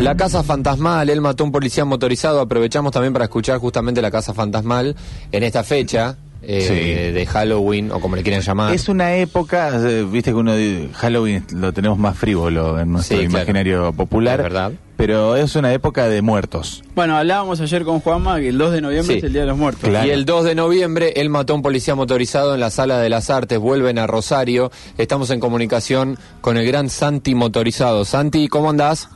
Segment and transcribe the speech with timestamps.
[0.00, 2.40] La casa fantasmal, él mató a un policía motorizado.
[2.40, 4.96] Aprovechamos también para escuchar justamente la casa fantasmal
[5.30, 6.16] en esta fecha.
[6.42, 7.12] eh, Sí.
[7.12, 8.72] de Halloween o como le quieran llamar.
[8.74, 13.18] Es una época, eh, viste que uno de Halloween lo tenemos más frívolo en nuestro
[13.18, 13.36] Sí, claro.
[13.42, 14.72] imaginario popular, Es verdad.
[14.96, 16.82] pero es una época de muertos.
[16.94, 19.18] Bueno, hablábamos ayer con Juanma que el 2 de noviembre Sí.
[19.18, 19.86] es el Día de los Muertos.
[19.90, 20.06] Claro.
[20.08, 23.10] Y el 2 de noviembre él mató a un policía motorizado en la sala de
[23.10, 23.58] las artes.
[23.58, 24.72] Vuelven a Rosario.
[24.96, 28.06] Estamos en comunicación con el gran Santi motorizado.
[28.06, 29.10] Santi, ¿cómo andás?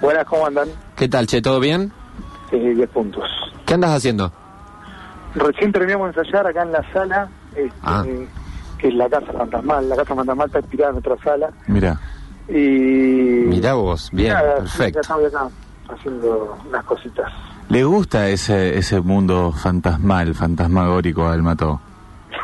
[0.00, 0.68] Buenas, ¿cómo andan?
[0.96, 1.42] ¿Qué tal, che?
[1.42, 1.92] ¿Todo bien?
[2.50, 3.24] Sí, 10 puntos.
[3.66, 4.32] ¿Qué andas haciendo?
[5.34, 8.04] Recién terminamos de ensayar acá en la sala, este, Ah.
[8.78, 9.88] que es la casa fantasmal.
[9.88, 11.50] La casa fantasmal está inspirada en nuestra sala.
[11.66, 12.00] Mira,
[12.48, 12.54] Y.
[13.46, 14.94] Mirá vos, bien, Nada, perfecto.
[14.96, 15.48] Ya estamos acá
[15.94, 17.32] haciendo unas cositas.
[17.68, 21.78] ¿le gusta ese ese mundo fantasmal, fantasmagórico al mató?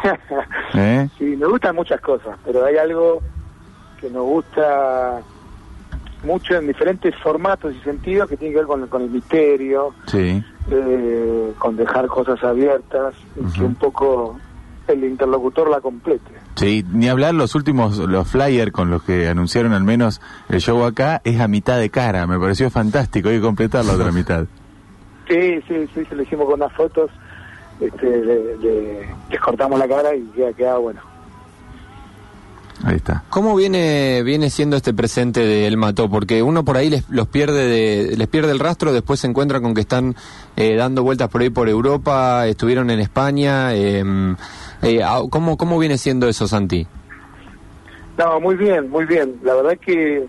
[0.75, 1.09] ¿Eh?
[1.17, 3.23] sí, me gustan muchas cosas, pero hay algo
[3.99, 5.21] que nos gusta
[6.25, 10.43] mucho en diferentes formatos y sentidos que tiene que ver con, con el misterio, Sí.
[10.71, 14.39] eh, con dejar cosas abiertas y que un poco
[14.89, 16.31] el interlocutor la complete.
[16.57, 20.85] Sí, ni hablar los últimos, los flyers con los que anunciaron al menos el show
[20.85, 24.47] acá, es a mitad de cara, me pareció fantástico, hay que completar la otra mitad.
[25.29, 27.11] Sí, sí, sí, se lo hicimos con unas fotos,
[27.81, 31.01] este, le, le- les cortamos la cara y queda, queda bueno.
[32.85, 33.25] Ahí está.
[33.31, 36.11] ¿Cómo viene viene siendo este presente de El Mató?
[36.11, 39.61] Porque uno por ahí les, los pierde de, les pierde el rastro, después se encuentra
[39.61, 40.15] con que están
[40.57, 43.75] eh, dando vueltas por ahí por Europa, estuvieron en España.
[43.75, 44.05] eh,
[44.83, 46.87] eh, ah, ¿cómo, ¿Cómo viene siendo eso, Santi?
[48.19, 49.41] No, muy bien, muy bien.
[49.43, 50.29] La verdad que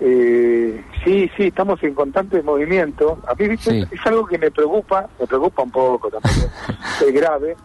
[0.00, 3.18] eh, sí, sí, estamos en constante movimiento.
[3.26, 3.70] A mí, ¿viste?
[3.70, 3.88] Sí.
[3.90, 6.50] es algo que me preocupa, me preocupa un poco tampoco,
[7.06, 7.56] es grave,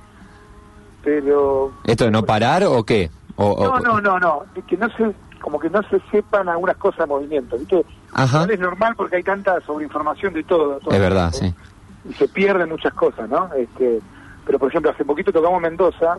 [1.03, 1.73] pero...
[1.85, 3.09] ¿Esto de no parar o qué?
[3.37, 6.47] O, o- No, no, no, no, es que no se, como que no se sepan
[6.49, 7.85] algunas cosas de movimiento, ¿viste?
[8.13, 8.45] Ajá.
[8.45, 10.79] No es normal porque hay tanta sobreinformación de todo.
[10.79, 11.57] todo Es verdad, tiempo.
[12.03, 12.09] sí.
[12.09, 13.49] Y se pierden muchas cosas, ¿no?
[13.57, 13.99] Este,
[14.45, 16.17] pero, por ejemplo, hace poquito tocamos Mendoza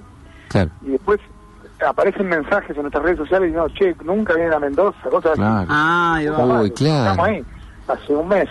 [0.49, 0.71] Claro.
[0.83, 1.21] y después
[1.87, 5.41] aparecen mensajes en nuestras redes sociales diciendo, che, nunca vienen a Mendoza, cosas así.
[5.41, 5.67] Claro.
[5.71, 6.61] Ah, ahí va.
[6.61, 7.11] Uy, claro.
[7.11, 7.45] Estamos ahí,
[7.89, 8.49] hace un mes.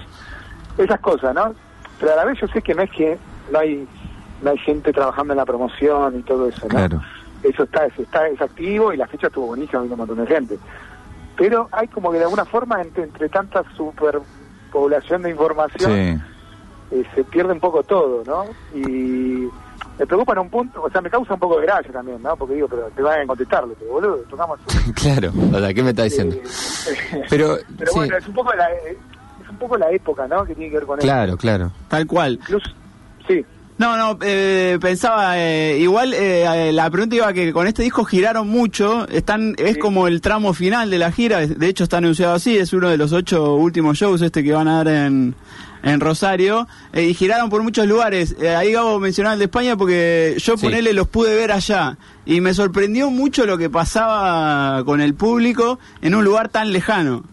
[0.78, 1.54] Esas cosas, ¿no?
[2.00, 3.18] Pero a la vez yo sé que no es que
[3.52, 3.88] no hay,
[4.42, 6.70] no hay gente trabajando en la promoción y todo eso, ¿no?
[6.70, 7.02] Claro.
[7.48, 10.28] Eso está, es, está, es activo y la fecha estuvo buenísima, vino un montón de
[10.28, 10.58] gente.
[11.38, 16.22] Pero hay como que de alguna forma, entre, entre tanta superpoblación de información, Sí.
[16.96, 18.46] eh, se pierde un poco todo, ¿no?
[18.74, 19.48] Y
[20.00, 22.36] me preocupa en un punto, o sea, me causa un poco de gracia también, ¿no?
[22.36, 24.60] Porque digo, pero te van a contestarlo, pero boludo, tocamos...
[24.96, 25.32] claro.
[25.54, 26.36] O sea, ¿qué me está diciendo?
[26.36, 28.98] Eh, Pero, pero sí, bueno, es un poco la, eh,
[29.44, 30.46] es un poco la época, ¿no?
[30.46, 31.06] Que tiene que ver con eso.
[31.08, 31.72] claro, claro.
[31.88, 32.34] Tal cual.
[32.34, 32.70] Incluso,
[33.28, 33.44] sí,
[33.78, 38.48] No, no, eh, pensaba, eh, igual eh, la pregunta iba que con este disco giraron
[38.48, 39.80] mucho, están es Sí.
[39.80, 42.96] como el tramo final de la gira, de hecho está anunciado así, es uno de
[42.98, 45.36] los ocho últimos shows este que van a dar en,
[45.84, 49.76] en Rosario, eh, y giraron por muchos lugares, Eh, ahí Gabo mencionaba el de España
[49.76, 50.66] porque yo Sí.
[50.68, 55.80] ponele los pude ver allá, y me sorprendió mucho lo que pasaba con el público
[56.02, 57.26] en un lugar tan lejano.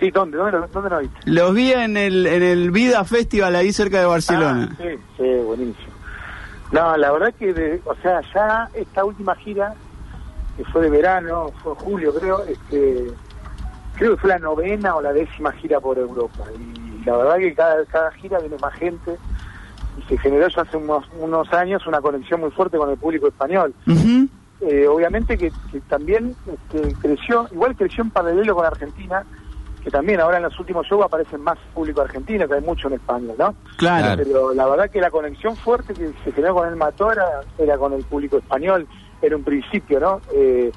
[0.00, 0.36] Sí, ¿dónde?
[0.38, 1.18] ¿Dónde, lo- dónde lo viste?
[1.24, 4.68] Los vi en el, en el Vida Festival ahí cerca de Barcelona.
[4.72, 5.88] Ah, sí, sí, buenísimo.
[6.72, 9.74] No, la verdad que, de- o sea, ya esta última gira,
[10.56, 13.06] que fue de verano, fue en julio creo, este,
[13.96, 16.44] creo que fue la novena o la décima gira por Europa.
[16.58, 19.16] Y la verdad que cada, cada gira viene más gente
[19.98, 23.28] y se generó ya hace unos, unos años una conexión muy fuerte con el público
[23.28, 23.72] español.
[24.60, 29.24] Eh, obviamente que, que también este, creció, igual creció en paralelo con Argentina,
[29.88, 32.94] que también ahora en los últimos shows aparecen más público argentino, que hay mucho en
[32.94, 33.54] España, ¿no?
[33.78, 34.22] Claro.
[34.22, 37.78] Pero la verdad que la conexión fuerte que se generó con el Mató era, era
[37.78, 38.86] con el público español,
[39.22, 40.20] era un principio, ¿no?
[40.34, 40.70] Eh,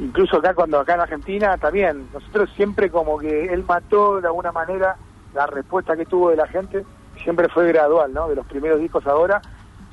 [0.00, 4.52] incluso acá cuando acá en Argentina también, nosotros siempre como que él mató de alguna
[4.52, 4.96] manera
[5.32, 6.84] la respuesta que tuvo de la gente,
[7.24, 8.28] siempre fue gradual, ¿no?
[8.28, 9.40] De los primeros discos ahora,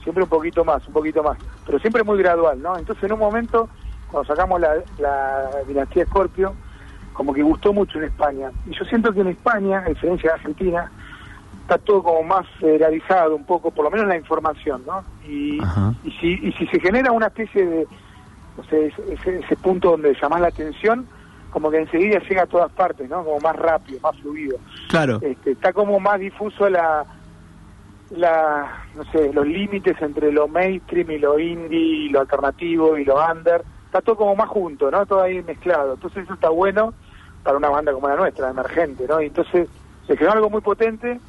[0.03, 2.77] siempre un poquito más, un poquito más, pero siempre muy gradual, ¿no?
[2.77, 3.69] Entonces en un momento,
[4.11, 6.53] cuando sacamos la, la dinastía Scorpio,
[7.19, 8.50] como que gustó mucho en España.
[8.66, 10.89] Y yo siento que en España, a diferencia de Argentina,
[11.63, 15.04] está todo como más federalizado un poco, por lo menos la información, ¿no?
[15.27, 15.60] Y,
[16.06, 17.88] y, si, y si se genera una especie de,
[18.56, 21.10] no sé, ese, ese- ese punto donde llamás la atención,
[21.50, 23.22] como que enseguida llega a todas partes, ¿no?
[23.25, 24.57] Como más rápido, más fluido.
[24.88, 25.19] Claro.
[25.22, 27.06] Este, está como más difuso la,
[28.12, 33.04] la, no sé, los límites entre lo mainstream y lo indie, y lo alternativo y
[33.04, 33.65] lo under.
[33.86, 35.04] Está todo como más junto, ¿no?
[35.07, 35.94] Todo ahí mezclado.
[35.95, 36.94] Entonces eso está bueno
[37.44, 39.21] para una banda como la nuestra, emergente, ¿no?
[39.21, 39.68] Y entonces
[40.07, 41.19] se creó algo muy potente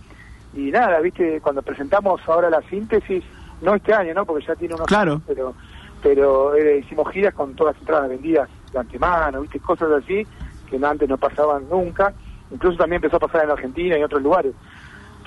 [0.54, 3.22] y nada, viste, cuando presentamos ahora la síntesis,
[3.62, 4.24] no este año, ¿no?
[4.24, 5.12] Porque ya tiene unos Claro.
[5.12, 5.54] años, pero
[6.02, 10.26] pero eh, hicimos giras con todas las entradas vendidas de antemano, viste, cosas así
[10.70, 12.14] que antes no pasaban nunca.
[12.50, 14.54] Incluso también empezó a pasar en Argentina y en otros lugares.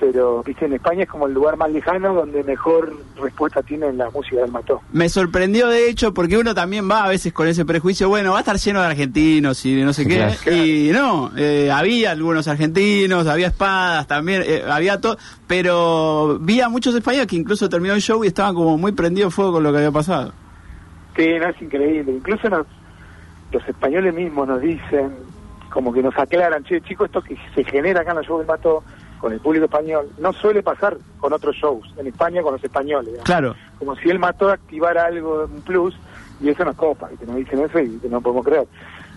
[0.00, 4.10] Pero, viste, en España es como el lugar más lejano donde mejor respuesta tiene la
[4.10, 4.80] música del Mató.
[4.92, 8.38] Me sorprendió de hecho porque uno también va a veces con ese prejuicio, bueno, va
[8.38, 10.16] a estar lleno de argentinos y no sé qué.
[10.42, 10.56] Claro.
[10.64, 16.68] Y no, eh, había algunos argentinos, había espadas también, eh, había todo, pero vi a
[16.68, 19.70] muchos españoles que incluso terminó el show y estaban como muy prendidos fuego con lo
[19.70, 20.32] que había pasado.
[21.16, 22.12] Sí, no, es increíble.
[22.12, 22.66] Incluso nos-
[23.52, 25.12] los españoles mismos nos dicen,
[25.70, 28.48] como que nos aclaran, che, chicos, esto que se genera acá en los shows del
[28.48, 28.82] Mató
[29.24, 33.14] con el público español, no suele pasar con otros shows, en España con los españoles.
[33.24, 33.54] Claro.
[33.78, 35.94] Como si el Mató activara algo, un plus,
[36.42, 38.66] y eso nos copa, y que nos dicen eso y que no podemos creer.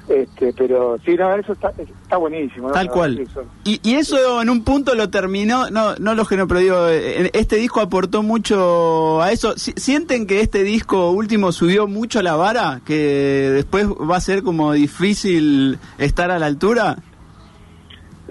[0.07, 2.69] Este, pero sí, no, eso está, está buenísimo.
[2.69, 2.73] ¿no?
[2.73, 3.19] Tal cual.
[3.19, 3.43] eso.
[3.65, 6.87] Y, y eso en un punto lo terminó, no, no lo que no, pero digo,
[6.87, 9.57] este disco aportó mucho a eso.
[9.57, 12.79] Si- ¿Sienten que este disco último subió mucho la vara?
[12.85, 16.95] ¿Que después va a ser como difícil estar a la altura?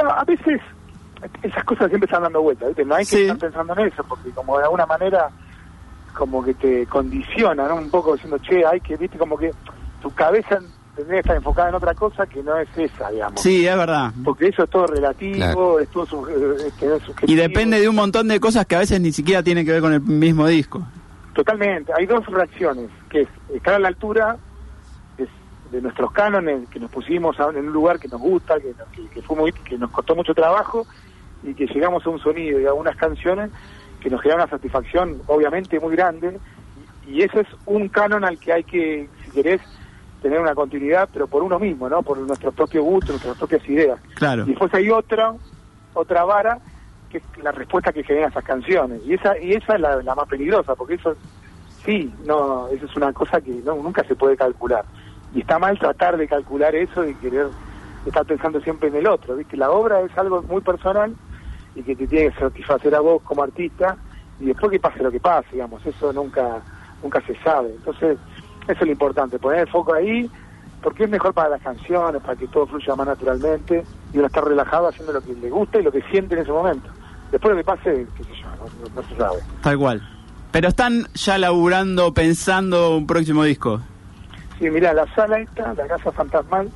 [0.03, 0.61] No, a veces
[1.43, 2.85] esas cosas siempre están dando vueltas, ¿viste?
[2.85, 3.23] No hay que Sí.
[3.23, 5.29] estar pensando en eso, porque como de alguna manera
[6.15, 7.77] como que te condiciona, ¿no?
[7.77, 9.51] Un poco diciendo, che, hay que, viste, como que
[10.01, 10.59] tu cabeza
[10.95, 13.39] tendría que estar enfocada en otra cosa que no es esa, digamos.
[13.41, 14.13] Sí, es verdad.
[14.25, 15.79] Porque eso es todo relativo, Claro.
[15.81, 18.99] es todo eh, este, es Y depende de un montón de cosas que a veces
[19.01, 20.87] ni siquiera tienen que ver con el mismo disco.
[21.35, 21.93] Totalmente.
[21.95, 24.39] Hay dos reacciones, que es estar a la altura
[25.19, 25.29] es
[25.71, 28.89] de nuestros cánones, que nos pusimos a- en un lugar que nos gusta, que, nos-
[28.89, 30.87] que, que fue muy- que nos costó mucho trabajo
[31.43, 33.51] y que llegamos a un sonido y a unas canciones
[34.01, 36.39] que nos generaron una satisfacción obviamente muy grande
[37.07, 39.61] y, y eso es un canon al que hay que, si querés,
[40.23, 42.03] tener una continuidad, pero por uno mismo, ¿no?
[42.03, 44.01] Por nuestros propios gustos, nuestras propias ideas.
[44.15, 44.43] Claro.
[44.45, 45.35] Y después hay otra,
[45.95, 46.59] otra vara,
[47.11, 49.03] que es la respuesta que generan esas canciones.
[49.07, 51.15] Y esa, y esa es la, la más peligrosa, porque eso,
[51.85, 54.85] sí, no, eso es una cosa que no, nunca se puede calcular.
[55.35, 57.47] Y está mal tratar de calcular eso y querer
[58.05, 59.57] estar pensando siempre en el otro, ¿viste?
[59.57, 61.15] La obra es algo muy personal
[61.77, 63.97] y que te tiene que satisfacer a vos como artista
[64.41, 66.61] y después que pase lo que pase, digamos, eso nunca,
[67.03, 67.69] nunca se sabe.
[67.71, 68.19] Entonces,
[68.67, 70.29] eso es lo importante, poner el foco ahí,
[70.83, 74.41] porque es mejor para las canciones, para que todo fluya más naturalmente y uno está
[74.41, 76.89] relajado haciendo lo que le gusta y lo que siente en ese momento.
[77.31, 79.39] Después lo que pase, qué sé yo, no, no- no se sabe.
[79.63, 80.03] Tal cual.
[80.53, 83.81] Pero están ya laburando, pensando un próximo disco.
[84.59, 86.71] Sí, mira, la sala esta, la casa fantasmal,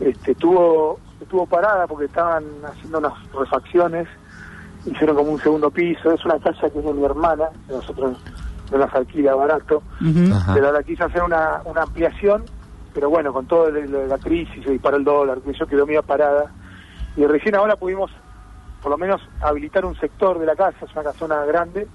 [0.00, 4.08] este, estuvo, estuvo parada porque estaban haciendo unas refacciones,
[4.86, 8.16] hicieron como un segundo piso, es una casa que es de mi hermana, que nosotros
[8.70, 10.32] no nos alquila barato, Ujú.
[10.34, 10.54] Ajá.
[10.54, 12.44] pero ahora quiso hacer una, una ampliación,
[12.92, 16.50] pero bueno, con toda la crisis se disparó el dólar, que eso quedó medio parada,
[17.16, 18.10] y recién ahora pudimos
[18.82, 21.86] por lo menos habilitar un sector de la casa, es una casona grande,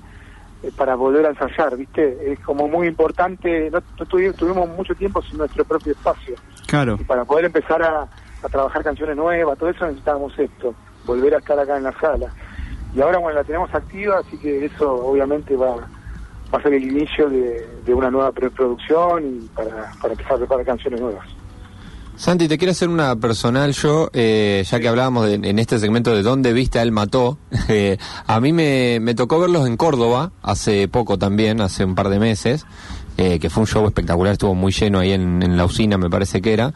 [0.63, 2.33] eh, para volver a ensayar, ¿viste?
[2.33, 6.35] Es como muy importante, no, no tuvi- tuvimos mucho tiempo sin nuestro propio espacio,
[6.67, 6.97] Claro.
[6.99, 10.73] y para poder empezar a, a trabajar canciones nuevas, todo eso necesitábamos esto,
[11.05, 12.33] volver a estar acá en la sala.
[12.95, 16.83] Y ahora, bueno, la tenemos activa, así que eso obviamente va, va a ser el
[16.83, 21.25] inicio de, una nueva preproducción y para, para empezar a preparar canciones nuevas.
[22.15, 26.13] Santi, te quiero hacer una personal yo, eh, ya que hablábamos de- en este segmento
[26.13, 27.37] de dónde viste a él mató.
[27.69, 27.97] eh,
[28.27, 32.65] a mí me, tocó verlos en Córdoba hace poco también, hace un par de meses,
[33.17, 36.41] eh, que fue un show espectacular, estuvo muy lleno ahí en, la usina, me parece
[36.41, 36.73] que era.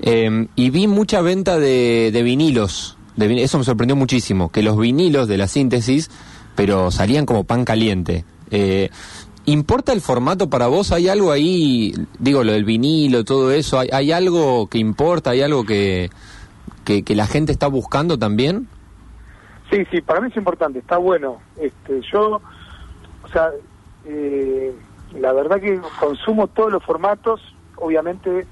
[0.00, 2.98] Eh, y vi mucha venta de vinilos.
[3.16, 6.10] De eso me sorprendió muchísimo, que los vinilos de la síntesis,
[6.56, 8.24] pero salían como pan caliente.
[8.50, 8.90] Eh,
[9.46, 10.90] ¿Importa el formato para vos?
[10.90, 13.78] ¿Hay algo ahí, digo, lo del vinilo, todo eso?
[13.78, 15.30] ¿Hay, hay algo que importa?
[15.30, 16.10] ¿Hay algo que,
[16.84, 18.68] que, que la gente está buscando también?
[19.70, 21.40] Sí, sí, para mí es importante, está bueno.
[21.60, 22.40] Este, yo,
[23.22, 23.50] o sea,
[24.06, 24.74] eh,
[25.18, 27.40] la verdad que consumo todos los formatos,
[27.76, 28.46] obviamente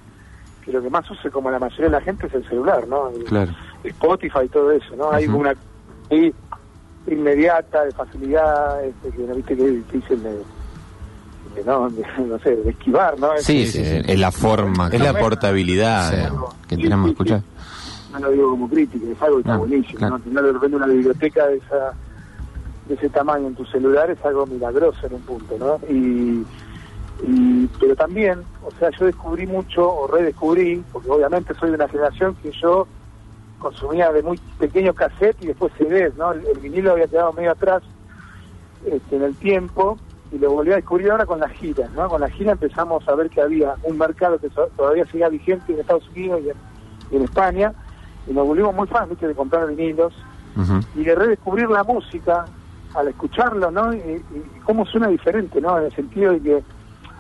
[0.65, 3.11] que lo que más use como la mayoría de la gente es el celular, ¿no?
[3.27, 3.53] Claro.
[3.85, 5.11] Spotify y todo eso, ¿no?
[5.13, 5.55] Hay una
[6.11, 6.33] y
[7.07, 10.31] inmediata, de facilidad, este, que no viste que es difícil de,
[11.55, 13.31] de no, de- no sé, de esquivar, ¿no?
[13.39, 14.89] Sí, Es- sí, es la forma.
[14.93, 16.11] Es la portabilidad.
[16.11, 16.17] Sí.
[16.17, 16.55] digamos.
[16.69, 17.43] que tenemos que escuchar.
[18.13, 20.19] no lo digo como crítica, es algo que está Ah, buenísimo, claro.
[20.19, 20.25] ¿no?
[20.25, 21.93] Tener de repente una biblioteca de esa
[22.89, 25.79] de ese tamaño en tu celular es algo milagroso en un punto, ¿no?
[25.89, 26.45] Y,
[27.25, 31.89] y pero también, o sea, yo descubrí mucho o redescubrí, porque obviamente soy de una
[31.89, 32.87] generación que yo
[33.63, 36.33] consumía de muy pequeño cassette y después CDs, ¿no?
[36.33, 37.83] El, el vinilo había quedado medio atrás
[38.85, 39.99] este, en el tiempo
[40.31, 42.09] y lo volví a descubrir ahora con las giras, ¿no?
[42.09, 45.73] Con las giras empezamos a ver que había un mercado que so- todavía seguía vigente
[45.73, 46.57] en Estados Unidos y en,
[47.13, 47.73] y en España
[48.27, 49.29] y nos volvimos muy fans, ¿viste?
[49.29, 50.13] De comprar vinilos
[50.97, 52.47] y de redescubrir la música
[52.95, 53.95] al escucharlo, ¿no?
[53.95, 55.79] Y, y cómo suena diferente, ¿no?
[55.79, 56.63] En el sentido de que,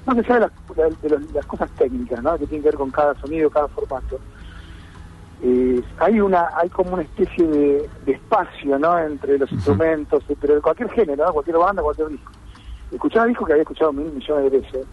[0.06, 2.32] no que sea de las, de los- las cosas técnicas, ¿no?
[2.38, 4.18] Que tienen que ver con cada sonido, cada formato.
[5.44, 10.54] Eh, hay una hay como una especie de, de espacio no entre los instrumentos pero
[10.54, 11.32] de cualquier género ¿no?
[11.32, 12.30] cualquier banda cualquier disco.
[12.92, 14.86] Escuchaba discos que había escuchado mil millones de veces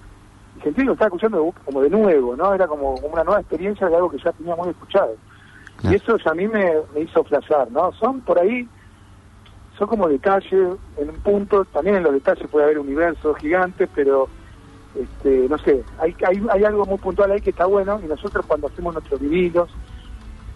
[0.58, 3.42] y sentí que lo estaba escuchando como de nuevo no era como, como una nueva
[3.42, 5.16] experiencia de algo que ya tenía muy escuchado.
[5.78, 5.94] Claro.
[5.94, 8.68] y eso ya a mí me, me hizo flashar no son por ahí
[9.78, 14.28] son como detalles en un punto también en los detalles puede haber universos gigantes pero
[14.96, 18.44] este, no sé, hay, hay, hay algo muy puntual ahí que está bueno y nosotros
[18.48, 19.70] cuando hacemos nuestros vinilos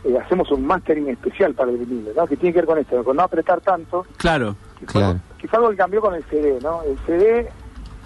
[0.05, 2.27] eh, hacemos un mastering especial para el vinilo, ¿no?
[2.27, 4.55] que tiene que ver con esto, con no apretar tanto, Claro.
[4.79, 5.19] que fue, Claro.
[5.37, 6.81] que fue algo que cambió con el CD, ¿no?
[6.83, 7.49] El CD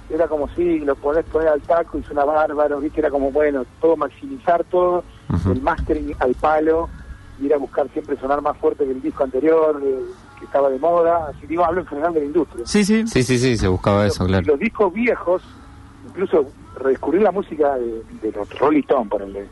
[0.09, 2.99] era como si lo podés poner al taco y suena bárbaro, ¿viste?
[3.01, 5.03] Era como, bueno, todo maximizar todo,
[5.51, 6.87] el mastering al palo,
[7.41, 9.99] ir a buscar siempre sonar más fuerte que el disco anterior, eh,
[10.39, 12.65] que estaba de moda, así digo, hablo en general de la industria.
[12.65, 13.05] Sí, sí.
[13.07, 14.45] Sí, sí, sí, se buscaba eso, Los- claro.
[14.47, 15.43] Los discos viejos,
[16.07, 16.45] incluso
[16.79, 19.47] redescubrir la música de, de los Rolling Stones, por de,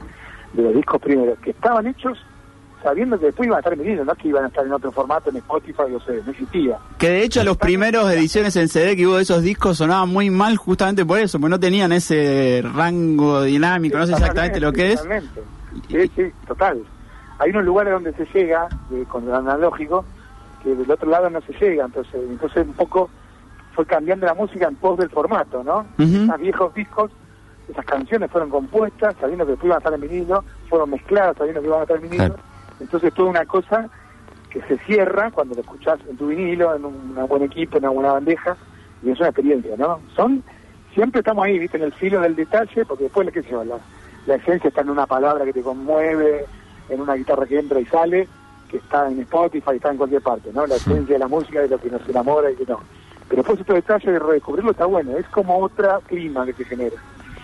[0.53, 2.17] de los discos primeros, que estaban hechos
[2.83, 4.91] sabiendo que después iban a estar en vinilo, no que iban a estar en otro
[4.91, 6.77] formato, en Spotify, o sea, no existía.
[6.97, 10.29] Que de hecho los primeros ediciones en CD que hubo de esos discos sonaban muy
[10.29, 14.93] mal justamente por eso, porque no tenían ese rango dinámico, no sé exactamente lo que
[14.93, 15.01] es.
[15.01, 15.41] Totalmente.
[15.89, 16.83] Sí, sí, total.
[17.39, 20.05] Hay unos lugares donde se llega, eh, con el analógico,
[20.63, 23.09] que del otro lado no se llega, entonces, entonces un poco
[23.73, 25.85] fue cambiando la música en pos del formato, ¿no?
[25.97, 27.11] Esos viejos discos,
[27.67, 31.61] esas canciones fueron compuestas sabiendo que después iban a estar en vinilo, fueron mezcladas sabiendo
[31.61, 32.54] que iban a estar en vinilo, Claro.
[32.79, 33.89] Entonces toda una cosa
[34.49, 37.93] que se cierra cuando lo escuchás en tu vinilo, en un buen equipo, en una
[37.93, 38.55] buena bandeja,
[39.03, 39.99] y es una experiencia, ¿no?
[40.15, 40.43] Son,
[40.93, 43.77] siempre estamos ahí, viste, en el filo del detalle, porque después, qué sé yo, la,
[44.25, 46.45] la esencia está en una palabra que te conmueve,
[46.89, 48.27] en una guitarra que entra y sale,
[48.69, 50.65] que está en Spotify, está en cualquier parte, ¿no?
[50.65, 52.79] La esencia de la música, de lo que nos enamora y que no.
[53.27, 56.95] Pero después estos detalles de redescubrirlo está bueno, es como otra clima que se genera.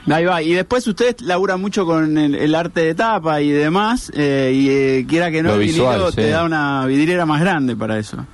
[0.10, 0.42] Ahí va.
[0.42, 4.70] Y después ustedes laburan mucho con el, el arte de tapa y demás, eh, y
[4.70, 6.16] eh, quiera que no, Lo el visual, vinilo sí.
[6.18, 8.26] te da una vidriera más grande para eso.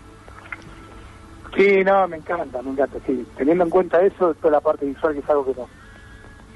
[1.57, 3.25] Sí, no, me encanta, me encanta, sí.
[3.35, 5.69] Teniendo en cuenta eso, toda la parte visual que es algo que nos,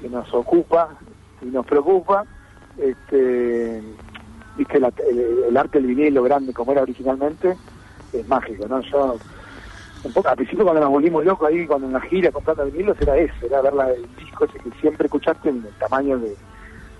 [0.00, 0.88] que nos ocupa
[1.42, 2.24] y nos preocupa,
[2.78, 3.82] este,
[4.56, 7.56] viste, la- el, el arte del vinilo grande como era originalmente,
[8.12, 8.80] es mágico, ¿no?
[8.82, 9.16] Yo,
[10.04, 12.96] un poco, al principio cuando nos volvimos locos ahí, cuando en la gira comprando vinilos,
[13.00, 16.34] era eso, era ver la, el disco ese que siempre escuchaste en el tamaño de,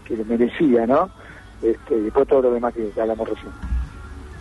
[0.07, 1.11] que le merecía, ¿no?
[1.63, 3.53] Este, y después todo lo demás que, que hablamos recién.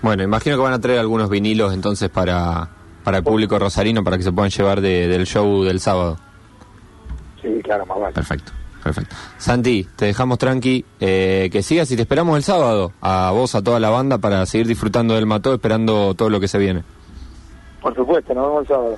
[0.01, 2.69] Bueno, imagino que van a traer algunos vinilos entonces para,
[3.03, 6.17] para el público rosarino para que se puedan llevar de- del show del sábado.
[7.41, 8.13] Sí, claro, más vale.
[8.13, 8.51] Perfecto,
[8.83, 9.15] perfecto.
[9.37, 13.61] Santi, te dejamos tranqui, eh, que sigas y te esperamos el sábado, a vos, a
[13.63, 16.83] toda la banda, para seguir disfrutando del mató, esperando todo lo que se viene.
[17.81, 18.95] Por supuesto, nos vemos el sábado.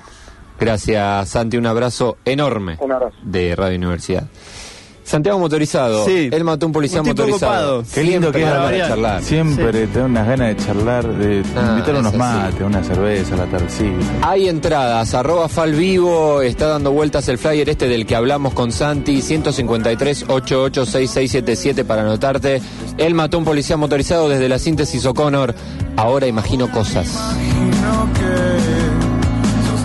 [0.60, 3.16] Gracias, Santi, un abrazo enorme Un abrazo.
[3.22, 4.24] de Radio Universidad.
[5.02, 6.30] Santiago Motorizado, Sí.
[6.32, 7.82] él mató a un policía Un motorizado.
[7.82, 7.84] copado.
[7.94, 8.88] Qué lindo que es hablar.
[8.88, 9.22] charlar.
[9.22, 13.44] Siempre te da unas ganas de charlar, de Ah, invitar unos mates, una cerveza la
[13.44, 13.92] tardecita.
[14.22, 19.20] Hay entradas, arroba Falvivo, está dando vueltas el flyer este del que hablamos con Santi,
[19.20, 22.62] 153 886677 para anotarte.
[22.96, 25.54] Él mató a un policía motorizado desde la síntesis O'Connor.
[25.96, 27.08] Ahora imagino cosas.
[27.08, 28.53] Imagino que